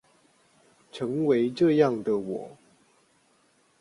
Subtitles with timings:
[0.91, 2.57] 成為這樣的我